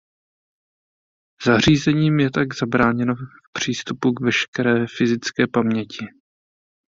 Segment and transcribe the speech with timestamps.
[1.45, 3.19] Zařízením je tak zabráněno v
[3.53, 6.05] přístupu k veškeré fyzické paměti.